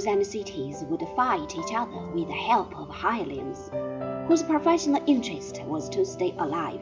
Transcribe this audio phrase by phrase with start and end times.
[0.00, 3.70] Naples and cities would fight each other with the help of hirelings,
[4.26, 6.80] whose professional interest was to stay alive.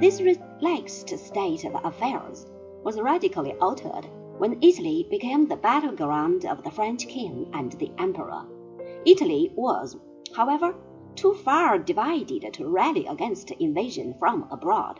[0.00, 2.50] This relaxed state of affairs
[2.82, 4.08] was radically altered
[4.38, 8.44] when Italy became the battleground of the French king and the emperor.
[9.06, 9.96] Italy was,
[10.34, 10.74] however,
[11.14, 14.98] too far divided to rally against invasion from abroad.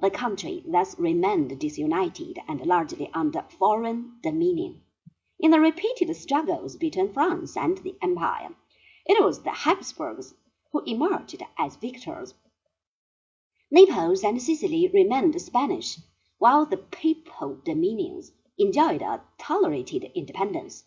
[0.00, 4.83] The country thus remained disunited and largely under foreign dominion.
[5.44, 8.56] In the repeated struggles between France and the Empire,
[9.04, 10.32] it was the Habsburgs
[10.72, 12.32] who emerged as victors.
[13.70, 15.98] Naples and Sicily remained Spanish,
[16.38, 20.84] while the papal dominions enjoyed a tolerated independence.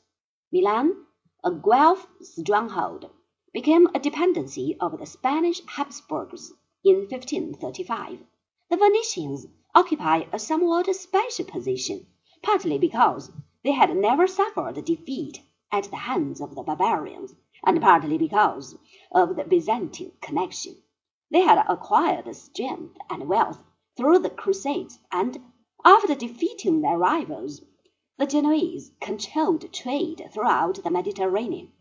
[0.52, 1.06] Milan,
[1.44, 3.12] a Guelph stronghold,
[3.54, 6.52] became a dependency of the Spanish Habsburgs
[6.84, 8.26] in 1535.
[8.72, 9.46] The Venetians
[9.76, 12.08] occupy a somewhat special position,
[12.42, 13.30] partly because
[13.64, 18.78] they had never suffered defeat at the hands of the barbarians, and partly because
[19.12, 20.76] of the Byzantine connection.
[21.32, 23.62] They had acquired strength and wealth
[23.98, 25.42] through the Crusades, and,
[25.84, 27.62] after defeating their rivals,
[28.18, 31.72] the Genoese controlled trade throughout the Mediterranean.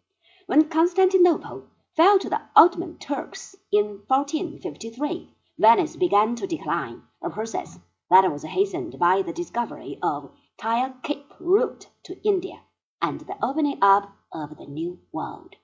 [0.47, 1.64] When Constantinople
[1.95, 7.79] fell to the Ottoman Turks in 1453, Venice began to decline, a process
[8.11, 12.62] that was hastened by the discovery of the Cape route to India
[13.03, 15.56] and the opening up of the New World.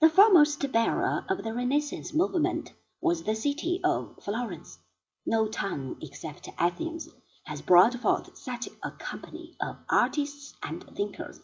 [0.00, 4.78] The foremost bearer of the Renaissance movement was the city of Florence.
[5.26, 7.08] No town except Athens
[7.44, 11.40] has brought forth such a company of artists and thinkers.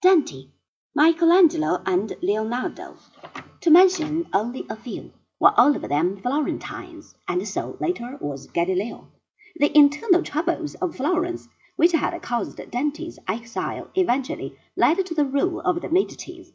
[0.00, 0.48] Dante,
[0.94, 2.96] Michelangelo, and Leonardo,
[3.60, 9.08] to mention only a few, were all of them Florentines, and so later was Galileo.
[9.56, 15.60] The internal troubles of Florence, which had caused Dante's exile, eventually led to the rule
[15.60, 16.50] of the Medicis.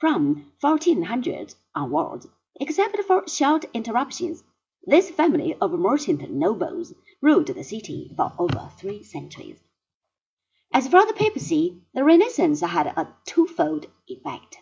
[0.00, 4.42] From 1400 onwards, except for short interruptions,
[4.84, 9.60] this family of merchant nobles ruled the city for over three centuries.
[10.72, 14.58] As for the papacy, the Renaissance had a twofold effect.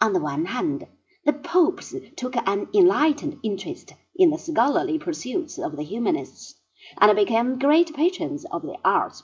[0.00, 0.86] On the one hand,
[1.24, 6.54] the popes took an enlightened interest in the scholarly pursuits of the humanists
[6.98, 9.22] and became great patrons of the arts.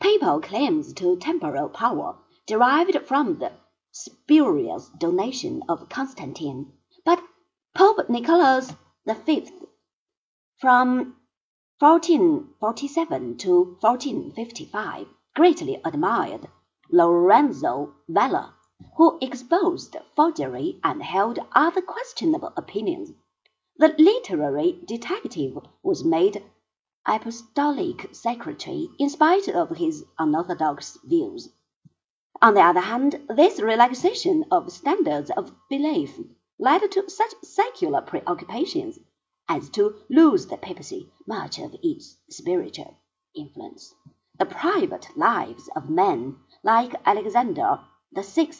[0.00, 3.52] Papal claims to temporal power derived from the
[3.92, 6.72] spurious donation of Constantine,
[7.04, 7.22] but
[7.74, 8.72] Pope Nicholas
[9.06, 9.50] V,
[10.60, 11.16] from
[11.80, 16.48] 1447 to 1455, greatly admired
[16.90, 18.54] Lorenzo Valla,
[18.96, 23.12] who exposed forgery and held other questionable opinions.
[23.80, 26.42] The literary detective was made
[27.06, 31.50] apostolic secretary in spite of his unorthodox views.
[32.42, 36.18] On the other hand, this relaxation of standards of belief
[36.58, 38.98] led to such secular preoccupations
[39.48, 42.96] as to lose the papacy much of its spiritual
[43.36, 43.94] influence.
[44.40, 47.78] The private lives of men like Alexander
[48.12, 48.50] VI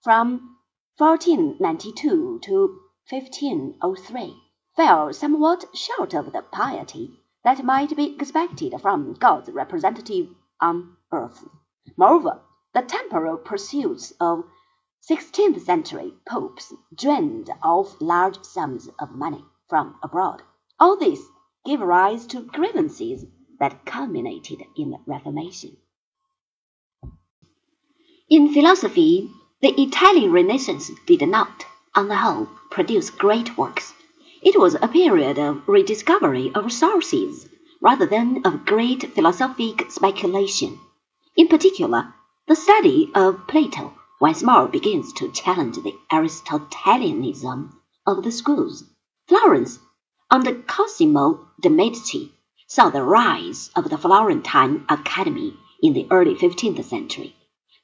[0.00, 0.58] from
[0.98, 4.42] 1492 to 1503
[4.76, 10.28] fell somewhat short of the piety that might be expected from God's representative
[10.60, 11.44] on earth.
[11.96, 12.40] Moreover,
[12.72, 14.44] the temporal pursuits of
[15.10, 20.42] 16th century popes drained off large sums of money from abroad.
[20.78, 21.20] All this
[21.64, 23.24] gave rise to grievances
[23.58, 25.76] that culminated in the Reformation.
[28.28, 29.28] In philosophy,
[29.60, 33.92] the Italian Renaissance did not, on the whole, produce great works.
[34.40, 37.48] It was a period of rediscovery of sources
[37.80, 40.78] rather than of great philosophic speculation.
[41.36, 42.14] In particular,
[42.46, 48.84] the study of Plato once more begins to challenge the Aristotelianism of the schools.
[49.28, 49.78] Florence,
[50.30, 52.32] under Cosimo de' Medici,
[52.66, 57.36] saw the rise of the Florentine Academy in the early 15th century.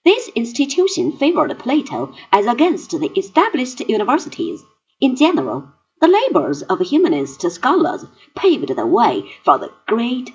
[0.04, 4.62] This institution favored Plato as against the established universities.
[5.00, 8.04] In general, the labors of humanist scholars
[8.36, 10.30] paved the way for the great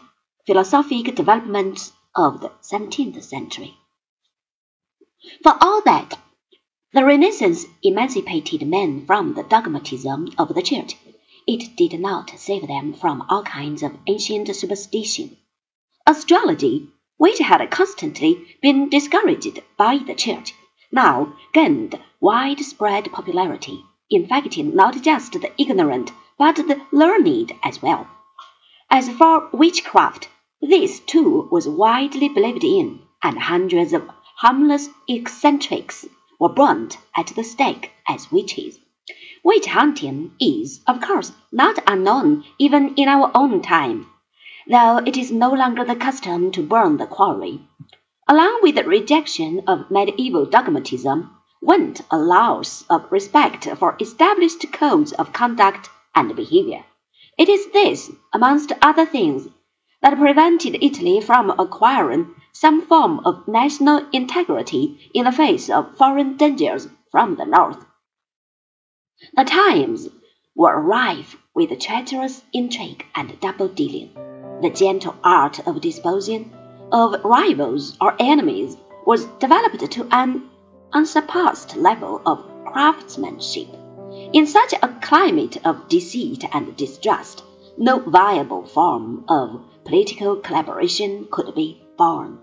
[0.46, 3.76] philosophic developments of the 17th century.
[5.42, 6.20] For all that,
[6.92, 10.96] the Renaissance emancipated men from the dogmatism of the Church.
[11.48, 15.38] It did not save them from all kinds of ancient superstition.
[16.06, 16.90] Astrology,
[17.24, 20.54] which had constantly been discouraged by the Church,
[20.92, 28.06] now gained widespread popularity, infecting not just the ignorant but the learned as well.
[28.90, 30.28] As for witchcraft,
[30.62, 36.06] this too was widely believed in and hundreds of harmless eccentrics
[36.42, 38.78] were burned at the stake as witches.
[39.46, 44.08] Witch hunting is, of course, not unknown even in our own time,
[44.68, 47.60] though it is no longer the custom to burn the quarry.
[48.28, 51.30] Along with the rejection of medieval dogmatism
[51.62, 56.84] went a loss of respect for established codes of conduct and behavior.
[57.38, 59.48] It is this, amongst other things,
[60.02, 66.38] that prevented Italy from acquiring some form of national integrity in the face of foreign
[66.38, 67.84] dangers from the north.
[69.34, 70.10] The times
[70.56, 74.12] were rife with treacherous intrigue and double dealing.
[74.64, 76.54] The gentle art of disposing
[76.90, 80.50] of rivals or enemies was developed to an
[80.94, 83.68] unsurpassed level of craftsmanship.
[84.32, 87.44] In such a climate of deceit and distrust,
[87.78, 92.40] no viable form of political collaboration could be born.